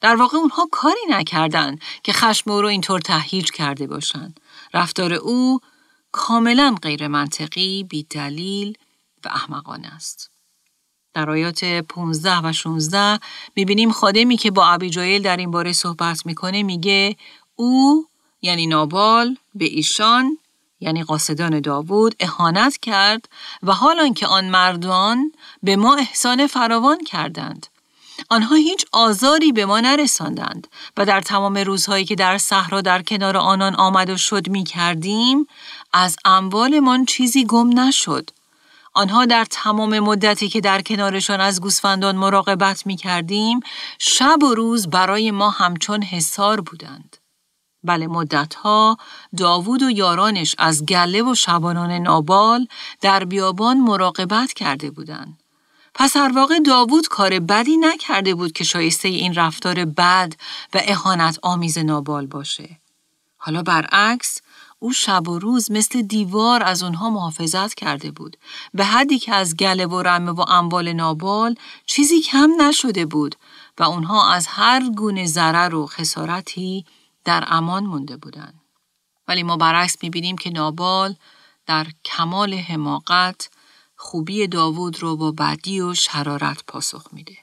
[0.00, 4.40] در واقع اونها کاری نکردند که خشم او رو اینطور تهیج کرده باشند.
[4.74, 5.60] رفتار او
[6.12, 8.74] کاملا غیر منطقی، بی دلیل
[9.24, 10.30] و احمقانه است.
[11.14, 13.20] در آیات 15 و 16
[13.56, 17.16] می‌بینیم خادمی که با ابیجایل در این باره صحبت می‌کنه میگه
[17.56, 18.06] او
[18.42, 20.38] یعنی نابال به ایشان
[20.80, 23.28] یعنی قاصدان داوود اهانت کرد
[23.62, 25.32] و حالا که آن مردان
[25.62, 27.66] به ما احسان فراوان کردند.
[28.30, 33.36] آنها هیچ آزاری به ما نرساندند و در تمام روزهایی که در صحرا در کنار
[33.36, 35.46] آنان آمد و شد می کردیم
[35.92, 38.30] از اموالمان چیزی گم نشد.
[38.94, 43.60] آنها در تمام مدتی که در کنارشان از گوسفندان مراقبت می کردیم
[43.98, 47.16] شب و روز برای ما همچون حسار بودند.
[47.84, 48.96] بله مدتها
[49.36, 52.66] داوود و یارانش از گله و شبانان نابال
[53.00, 55.37] در بیابان مراقبت کرده بودند.
[56.00, 60.32] پس هر واقع داوود کار بدی نکرده بود که شایسته این رفتار بد
[60.74, 62.80] و اهانت آمیز نابال باشه.
[63.36, 64.40] حالا برعکس
[64.78, 68.36] او شب و روز مثل دیوار از اونها محافظت کرده بود.
[68.74, 71.54] به حدی که از گله و رمه و اموال نابال
[71.86, 73.36] چیزی کم نشده بود
[73.78, 76.84] و اونها از هر گونه ضرر و خسارتی
[77.24, 78.60] در امان مونده بودند.
[79.28, 81.14] ولی ما برعکس می‌بینیم که نابال
[81.66, 83.50] در کمال حماقت
[84.10, 87.36] خوبی داوود رو با بدی و شرارت پاسخ میده.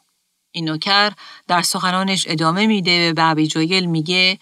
[0.52, 1.14] این نوکر
[1.48, 4.40] در سخنانش ادامه میده و به ابیجایل میگه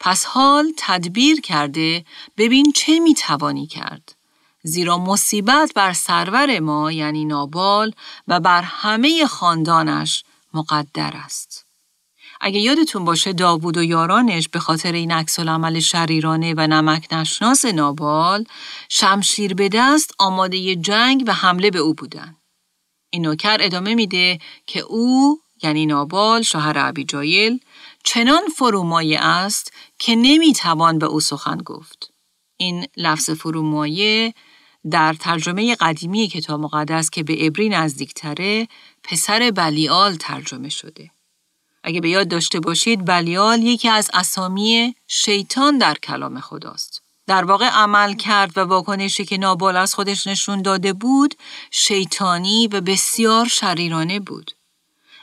[0.00, 2.04] پس حال تدبیر کرده
[2.36, 4.16] ببین چه می‌توانی کرد.
[4.62, 7.92] زیرا مصیبت بر سرور ما یعنی نابال
[8.28, 11.63] و بر همه خاندانش مقدر است.
[12.46, 17.64] اگه یادتون باشه داوود و یارانش به خاطر این عکس عمل شریرانه و نمک نشناس
[17.64, 18.44] نابال
[18.88, 22.36] شمشیر به دست آماده جنگ و حمله به او بودن.
[23.10, 27.60] این نوکر ادامه میده که او یعنی نابال شوهر ابیجایل
[28.04, 32.12] چنان فرومایه است که نمی‌توان به او سخن گفت.
[32.56, 34.34] این لفظ فرومایه
[34.90, 38.68] در ترجمه قدیمی کتاب مقدس که به عبری نزدیکتره
[39.02, 41.13] پسر بلیال ترجمه شده.
[41.84, 47.02] اگه به یاد داشته باشید بلیال یکی از اسامی شیطان در کلام خداست.
[47.26, 51.34] در واقع عمل کرد و واکنشی که نابال از خودش نشون داده بود
[51.70, 54.50] شیطانی و بسیار شریرانه بود.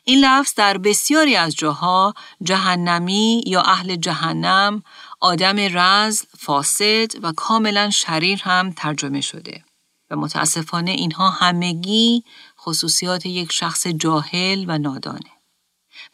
[0.03, 4.83] این لفظ در بسیاری از جاها جهنمی یا اهل جهنم،
[5.19, 9.63] آدم رز، فاسد و کاملا شریر هم ترجمه شده.
[10.11, 12.23] و متاسفانه اینها همگی
[12.59, 15.40] خصوصیات یک شخص جاهل و نادانه.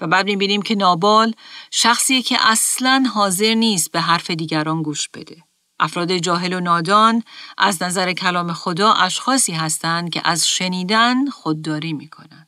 [0.01, 1.33] و بعد می‌بینیم که نابال
[1.71, 5.43] شخصیه که اصلا حاضر نیست به حرف دیگران گوش بده.
[5.79, 7.23] افراد جاهل و نادان
[7.57, 12.47] از نظر کلام خدا اشخاصی هستند که از شنیدن خودداری می‌کنن.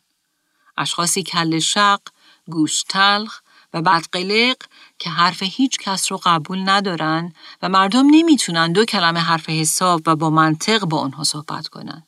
[0.77, 1.99] اشخاصی کل شق،
[2.47, 3.39] گوش تلخ
[3.73, 4.55] و بدقلق
[4.99, 10.15] که حرف هیچ کس رو قبول ندارن و مردم نمی‌تونن دو کلمه حرف حساب و
[10.15, 12.03] با منطق با اونها صحبت کنن.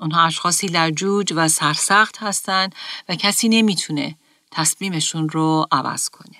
[0.00, 2.74] اونها اشخاصی لجوج و سرسخت هستند
[3.08, 4.16] و کسی نمی‌تونه
[4.50, 6.36] تصمیمشون رو عوض کنه.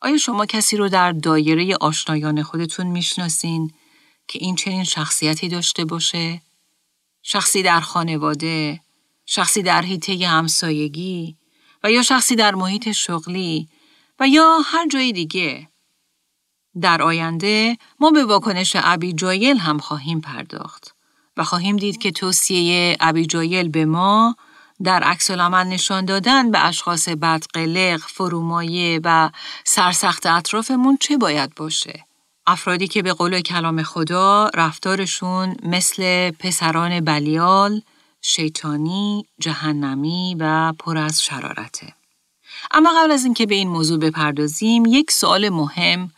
[0.00, 3.72] آیا شما کسی رو در دایره آشنایان خودتون می‌شناسین
[4.28, 6.42] که این چنین شخصیتی داشته باشه؟
[7.22, 8.80] شخصی در خانواده،
[9.26, 11.36] شخصی در حیطه همسایگی
[11.84, 13.68] و یا شخصی در محیط شغلی
[14.20, 15.68] و یا هر جای دیگه.
[16.80, 20.94] در آینده ما به واکنش ابی جایل هم خواهیم پرداخت
[21.36, 24.36] و خواهیم دید که توصیه ابی جایل به ما
[24.84, 29.30] در عکس نشان دادن به اشخاص بدقلق، فرومایه و
[29.64, 32.06] سرسخت اطرافمون چه باید باشه؟
[32.46, 37.82] افرادی که به قول کلام خدا رفتارشون مثل پسران بلیال،
[38.22, 41.94] شیطانی، جهنمی و پر از شرارته.
[42.70, 46.10] اما قبل از اینکه به این موضوع بپردازیم، یک سوال مهم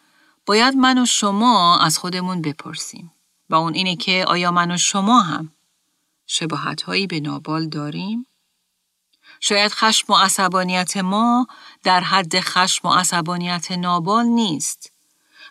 [0.46, 3.12] باید من و شما از خودمون بپرسیم
[3.50, 5.52] و اون اینه که آیا من و شما هم
[6.26, 8.26] شباهت هایی به نابال داریم؟
[9.46, 11.46] شاید خشم و عصبانیت ما
[11.82, 14.92] در حد خشم و عصبانیت نابال نیست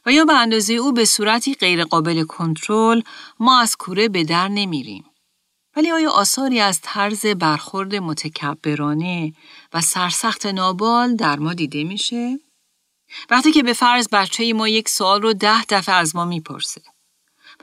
[0.05, 3.01] و یا به اندازه او به صورتی غیرقابل کنترل
[3.39, 5.05] ما از کوره به در نمیریم.
[5.75, 9.33] ولی آیا آثاری از طرز برخورد متکبرانه
[9.73, 12.39] و سرسخت نابال در ما دیده میشه؟
[13.29, 16.81] وقتی که به فرض بچه ما یک سوال رو ده دفعه از ما می‌پرسه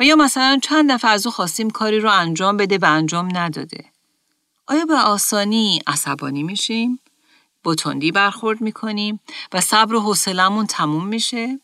[0.01, 3.90] و یا مثلا چند دفعه از او خواستیم کاری رو انجام بده و انجام نداده.
[4.71, 7.01] آیا به آسانی عصبانی میشیم؟
[7.63, 9.21] با تندی برخورد می‌کنیم
[9.53, 11.61] و صبر و حوصلمون تموم میشه؟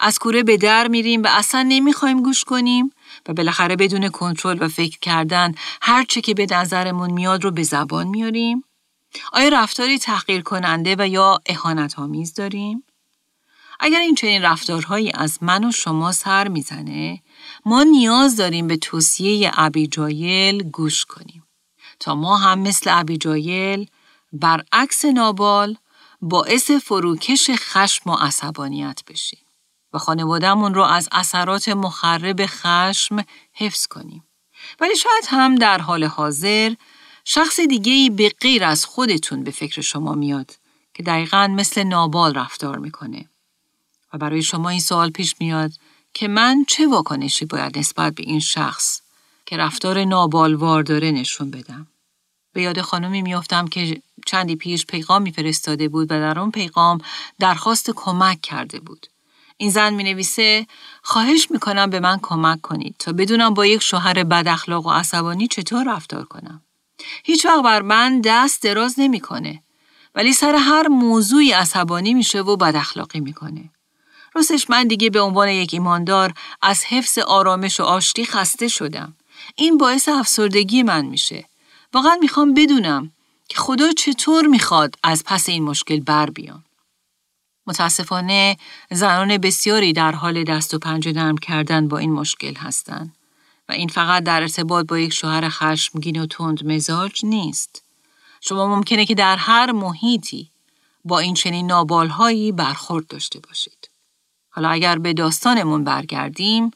[0.00, 2.92] از کوره به در میریم و اصلا نمی‌خوایم گوش کنیم
[3.28, 7.62] و بالاخره بدون کنترل و فکر کردن هر چه که به نظرمون میاد رو به
[7.62, 8.64] زبان میاریم؟
[9.32, 12.84] آیا رفتاری تحقیر کننده و یا اهانت آمیز داریم؟
[13.80, 17.22] اگر این چنین رفتارهایی از من و شما سر می‌زنه،
[17.66, 21.41] ما نیاز داریم به توصیه ابیجایل گوش کنیم
[22.02, 23.86] تا ما هم مثل ابیجایل
[24.32, 25.76] برعکس نابال
[26.22, 29.46] باعث فروکش خشم و عصبانیت بشیم.
[29.92, 34.24] و خانوادهمون رو از اثرات مخرب خشم حفظ کنیم.
[34.80, 36.74] ولی شاید هم در حال حاضر
[37.24, 40.50] شخص دیگه به غیر از خودتون به فکر شما میاد
[40.94, 43.28] که دقیقا مثل نابال رفتار می‌کنه.
[44.12, 45.72] و برای شما این سوال پیش میاد
[46.14, 49.00] که من چه واکنشی باید نسبت به این شخص
[49.46, 51.91] که رفتار نابالوار داره نشون بدم.
[52.52, 57.00] به یاد خانمی میافتم که چندی پیش پیغام میفرستاده بود و در اون پیغام
[57.38, 59.06] درخواست کمک کرده بود.
[59.56, 60.66] این زن می نویسه
[61.02, 64.90] خواهش می کنم به من کمک کنید تا بدونم با یک شوهر بد اخلاق و
[64.90, 66.62] عصبانی چطور رفتار کنم.
[67.24, 69.62] هیچ وقت بر من دست دراز نمی‌کنه
[70.14, 73.70] ولی سر هر موضوعی عصبانی میشه و بد اخلاقی می‌کنه.
[74.34, 79.16] راستش من دیگه به عنوان یک ایماندار از حفظ آرامش و آشتی خسته شدم.
[79.56, 81.44] این باعث افسردگی من میشه.
[81.94, 83.12] واقعا می‌خوام بدونم
[83.48, 86.64] که خدا چطور می‌خواد از پس این مشکل بر بیام.
[87.66, 88.56] متاسفانه
[88.90, 93.16] زنان بسیاری در حال دست و پنجه نرم کردن با این مشکل هستند
[93.68, 97.84] و این فقط در ارتباط با یک شوهر خشمگین و تند مزاج نیست.
[98.40, 100.50] شما ممکنه که در هر محیطی
[101.04, 103.90] با این چنین نابالهایی برخورد داشته باشید.
[104.50, 106.70] حالا اگر به داستانمون برگردیم،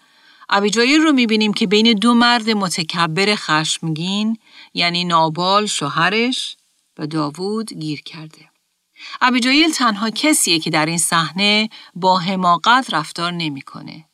[0.48, 4.38] ابیجایل رو می‌بینیم که بین دو مرد متکبر خشمگین
[4.76, 6.56] یعنی نابال شوهرش
[6.98, 8.50] و داوود گیر کرده.
[9.20, 14.04] ابیجایل تنها کسیه که در این صحنه با حماقت رفتار نمی‌کنه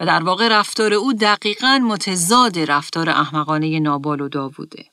[0.00, 4.86] و در واقع رفتار او دقیقا متضاد رفتار احمقانه نابال و داووده.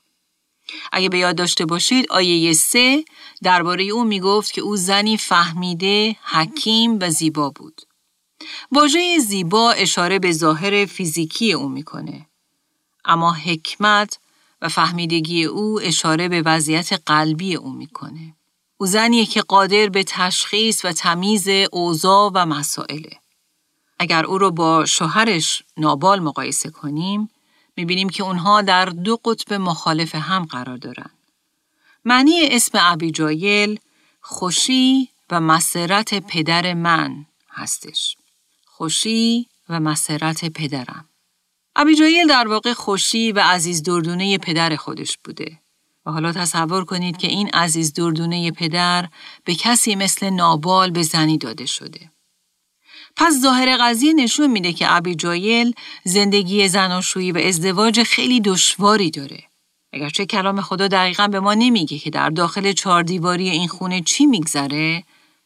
[0.92, 3.06] اگه به یاد داشته باشید آیه سه
[3.44, 7.82] درباره او می‌گفت که او زنی فهمیده، حکیم و زیبا بود.
[8.72, 12.26] واژه زیبا اشاره به ظاهر فیزیکی او می‌کنه.
[13.06, 14.20] اما حکمت
[14.62, 18.36] و فهمیدگی او اشاره به وضعیت قلبی او می‌کنه.
[18.78, 23.12] او زنیه که قادر به تشخیص و تمیز اوضاع و مسائله.
[24.00, 27.30] اگر او رو با شوهرش نابال مقایسه کنیم،
[27.78, 31.10] می‌بینیم که اونها در دو قطب مخالف هم قرار دارن.
[32.06, 33.80] معنی اسم ابیجایل
[34.22, 38.18] خوشی و مسرت پدر من هستش.
[38.66, 41.06] خوشی و مسرت پدرم.
[41.76, 45.60] ابیجایل در واقع خوشی و عزیز دردونه پدر خودش بوده.
[46.06, 49.08] و حالا تصور کنید که این عزیز دردونه پدر
[49.46, 52.12] به کسی مثل نابال به زنی داده شده.
[53.16, 55.16] پس ظاهر قضیه نشون میده که ابی
[56.04, 59.44] زندگی زناشویی و ازدواج خیلی دشواری داره.
[59.94, 64.26] اگرچه کلام خدا دقیقا به ما نمیگه که در داخل چهار دیواری این خونه چی
[64.26, 65.04] میگذره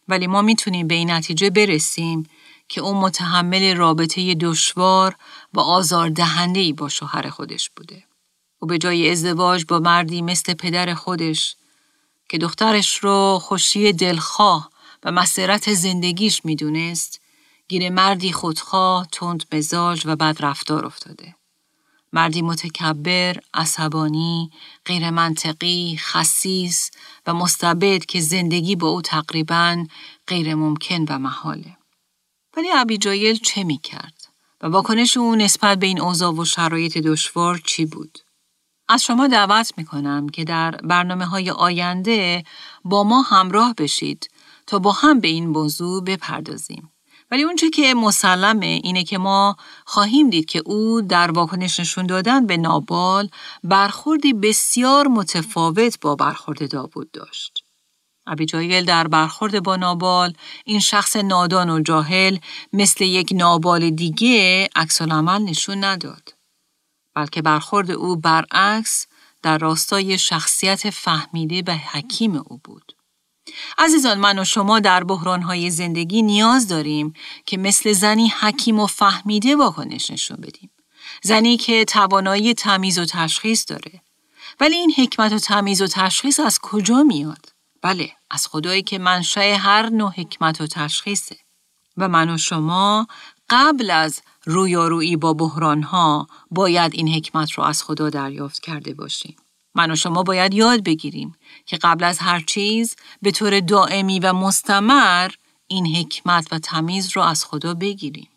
[0.07, 2.29] ولی ما می‌تونیم به این نتیجه برسیم
[2.69, 5.15] که او متحمل رابطه دشوار
[5.53, 6.11] و آزار
[6.55, 8.03] ای با شوهر خودش بوده.
[8.61, 11.55] و به جای ازدواج با مردی مثل پدر خودش
[12.29, 14.69] که دخترش رو خوشی دلخواه
[15.03, 17.21] و مسرت زندگیش می‌دونست
[17.67, 21.35] گیر مردی خودخواه، تند مزاج و بد رفتار افتاده.
[22.13, 24.51] مردی متکبر، عصبانی،
[24.85, 26.91] غیر منطقی، خصیص
[27.27, 29.85] و مستبد که زندگی با او تقریبا
[30.27, 31.77] غیر ممکن و محاله.
[32.57, 34.13] ولی ابیجایل چه می کرد؟
[34.61, 38.19] و واکنش او نسبت به این اوضاع و شرایط دشوار چی بود؟
[38.87, 42.43] از شما دعوت می کنم که در برنامه های آینده
[42.83, 44.29] با ما همراه بشید
[44.67, 46.91] تا با هم به این موضوع بپردازیم.
[47.31, 52.45] ولی اونچه که مسلمه اینه که ما خواهیم دید که او در واکنش نشون دادن
[52.45, 53.29] به نابال
[53.63, 57.64] برخوردی بسیار متفاوت با برخورد داوود داشت.
[58.27, 60.33] ابیجایل در برخورد با نابال
[60.65, 62.37] این شخص نادان و جاهل
[62.73, 66.33] مثل یک نابال دیگه عکس عمل نشون نداد.
[67.15, 69.07] بلکه برخورد او برعکس
[69.41, 72.95] در راستای شخصیت فهمیده و حکیم او بود.
[73.77, 77.13] عزیزان من و شما در بحرانهای زندگی نیاز داریم
[77.45, 80.71] که مثل زنی حکیم و فهمیده واکنش نشون بدیم.
[81.21, 84.01] زنی که توانایی تمیز و تشخیص داره.
[84.59, 87.54] ولی این حکمت و تمیز و تشخیص از کجا میاد؟
[87.85, 91.37] بله، از خدایی که منشأ هر نوع حکمت و تشخیصه.
[91.97, 93.07] و من و شما
[93.49, 99.35] قبل از رویارویی با بحرانها باید این حکمت رو از خدا دریافت کرده باشیم.
[99.75, 104.33] من و شما باید یاد بگیریم که قبل از هر چیز به طور دائمی و
[104.33, 105.31] مستمر
[105.67, 108.29] این حکمت و تمیز رو از خدا بگیریم.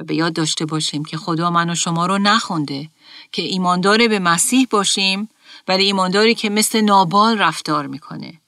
[0.00, 2.90] و به یاد داشته باشیم که خدا من و شما رو نخونده
[3.32, 5.28] که ایماندار به مسیح باشیم
[5.68, 8.40] ولی ایمانداری که مثل نابال رفتار می‌کنه.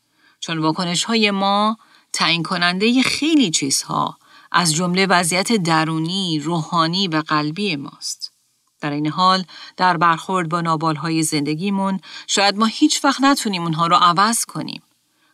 [0.46, 1.76] چون واکنش های ما
[2.12, 4.18] تعیین کننده خیلی چیزها
[4.52, 8.32] از جمله وضعیت درونی، روحانی و قلبی ماست.
[8.80, 9.44] در این حال
[9.76, 14.82] در برخورد با نابالهای زندگیمون شاید ما هیچ وقت نتونیم اونها رو عوض کنیم.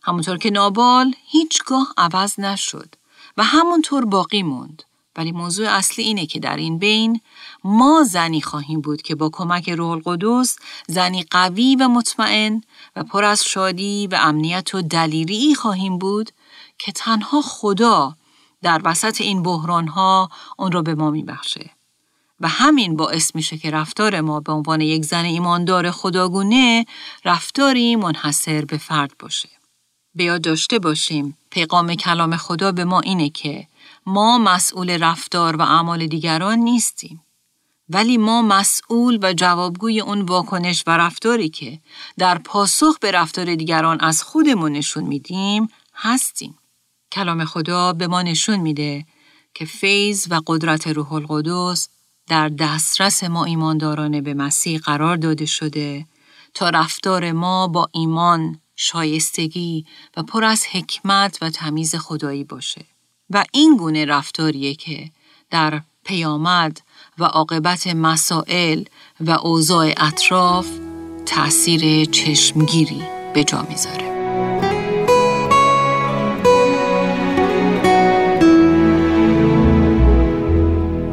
[0.03, 2.95] همونطور که نابال هیچگاه عوض نشد
[3.37, 4.83] و همونطور باقی موند.
[5.15, 7.21] ولی موضوع اصلی اینه که در این بین
[7.63, 10.57] ما زنی خواهیم بود که با کمک روح القدس
[10.87, 12.61] زنی قوی و مطمئن
[12.95, 16.31] و پر از شادی و امنیت و دلیری خواهیم بود
[16.77, 18.15] که تنها خدا
[18.61, 21.69] در وسط این بحران ها اون رو به ما میبخشه.
[22.39, 26.85] و همین باعث میشه که رفتار ما به عنوان یک زن ایماندار خداگونه
[27.25, 29.49] رفتاری منحصر به فرد باشه.
[30.15, 33.67] به داشته باشیم پیغام کلام خدا به ما اینه که
[34.05, 37.21] ما مسئول رفتار و اعمال دیگران نیستیم.
[37.89, 41.79] ولی ما مسئول و جوابگوی اون واکنش و رفتاری که
[42.17, 46.57] در پاسخ به رفتار دیگران از خودمون نشون میدیم هستیم.
[47.11, 49.05] کلام خدا به ما نشون میده
[49.53, 51.89] که فیض و قدرت روح القدس
[52.27, 56.05] در دسترس ما ایمانداران به مسیح قرار داده شده
[56.53, 59.85] تا رفتار ما با ایمان شایستگی
[60.17, 62.85] و پر از حکمت و تمیز خدایی باشه
[63.29, 65.11] و این گونه رفتاریه که
[65.49, 66.81] در پیامد
[67.19, 68.83] و عاقبت مسائل
[69.19, 70.67] و اوضاع اطراف
[71.25, 73.01] تأثیر چشمگیری
[73.33, 74.13] به جا می‌ذاره.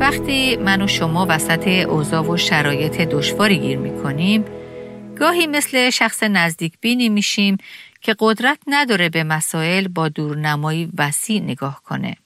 [0.00, 4.44] وقتی من و شما وسط اوضاع و شرایط دشواری گیر می‌کنیم
[5.18, 7.56] گاهی مثل شخص نزدیک بینی میشیم
[8.00, 12.16] که قدرت نداره به مسائل با دورنمایی وسیع نگاه کنه.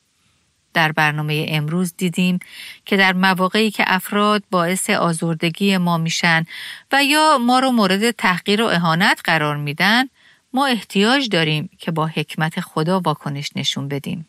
[0.75, 2.39] در برنامه امروز دیدیم
[2.85, 6.45] که در مواقعی که افراد باعث آزردگی ما میشن
[6.93, 10.05] و یا ما رو مورد تحقیر و اهانت قرار میدن
[10.53, 14.27] ما احتیاج داریم که با حکمت خدا واکنش نشون بدیم.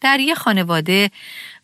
[0.00, 1.10] در یه خانواده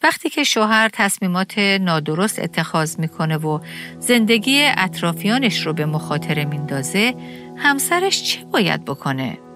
[0.03, 3.61] وقتی که شوهر تصمیمات نادرست اتخاذ می‌کنه و
[3.99, 7.15] زندگی اطرافیانش رو به مخاطره میندازه
[7.57, 9.48] همسرش چه باید بکنه؟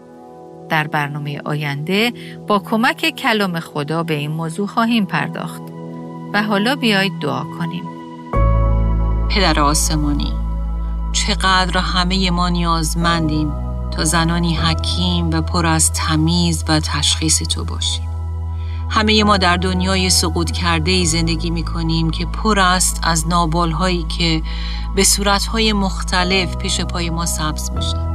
[0.73, 2.12] در برنامه آینده
[2.47, 5.62] با کمک کلام خدا به این موضوع خواهیم پرداخت.
[6.33, 7.85] و حالا بیایید دعا کنیم.
[9.31, 10.33] پدر آسمانی
[11.12, 13.53] چقدر همه ما نیازمندیم
[13.91, 18.09] تا زنانی حکیم و پر از تمیز و تشخیص تو باشیم.
[18.91, 23.70] همه ما در دنیای سقوط کرده ای زندگی می کنیم که پر است از نابال
[23.70, 24.43] هایی که
[24.95, 28.12] به صورت های مختلف پیش پای ما سبز میشه.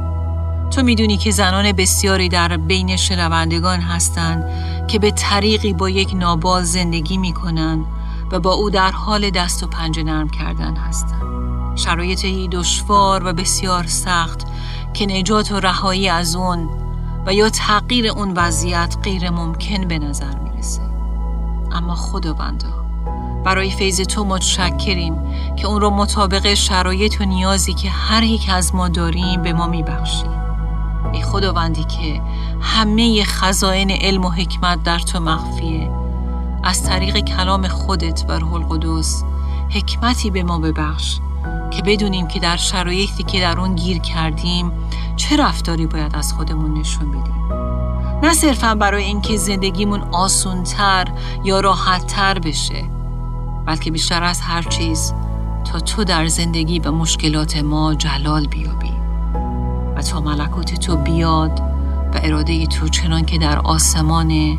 [0.70, 4.44] تو می‌دونی که زنان بسیاری در بین شنوندگان هستند
[4.86, 7.84] که به طریقی با یک نابال زندگی می‌کنن
[8.32, 11.22] و با او در حال دست و پنجه نرم کردن هستند.
[11.76, 14.46] شرایطی دشوار و بسیار سخت
[14.94, 16.68] که نجات و رهایی از اون
[17.26, 20.82] و یا تغییر اون وضعیت غیر ممکن به نظر می‌رسه
[21.72, 22.68] اما خداوندا
[23.44, 25.14] برای فیض تو متشکریم
[25.56, 29.66] که اون رو مطابق شرایط و نیازی که هر یک از ما داریم به ما
[29.66, 30.37] میبخشی
[31.12, 32.22] ای خداوندی که
[32.60, 35.90] همه خزائن علم و حکمت در تو مخفیه.
[36.64, 39.24] از طریق کلام خودت روح القدس
[39.70, 41.18] حکمتی به ما ببخش
[41.70, 44.72] که بدونیم که در شرایطی که در اون گیر کردیم
[45.16, 47.38] چه رفتاری باید از خودمون نشون بدیم.
[48.22, 51.08] نه صرفا برای اینکه زندگیمون آسونتر
[51.44, 52.84] یا راحتتر بشه
[53.66, 55.14] بلکه بیشتر از هر چیز
[55.72, 58.87] تا تو در زندگی و مشکلات ما جلال بیابی.
[59.98, 61.60] و تا ملکوت تو بیاد
[62.14, 64.58] و اراده تو چنان که در آسمان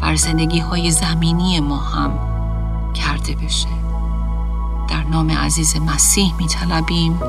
[0.00, 2.18] بر زندگی های زمینی ما هم
[2.94, 3.68] کرده بشه.
[4.90, 7.22] در نام عزیز مسیح می طلبیم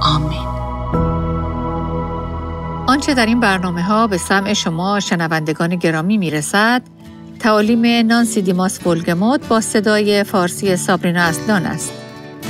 [0.00, 0.48] آمین.
[2.86, 6.82] آنچه در این برنامه ها به سمع شما شنوندگان گرامی می رسد،
[7.40, 11.92] تعالیم نانسی دیماس بولگموت با صدای فارسی سابرینا اصلان است.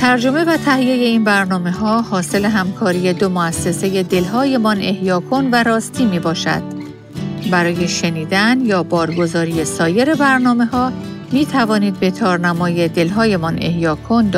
[0.01, 6.05] ترجمه و تهیه این برنامه ها حاصل همکاری دو مؤسسه دلهایمان احیا کن و راستی
[6.05, 6.61] می باشد.
[7.51, 10.91] برای شنیدن یا بارگزاری سایر برنامه ها
[11.31, 14.31] می توانید به تارنمای دلهایمان احیا کن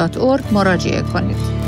[0.51, 1.60] مراجعه کنید.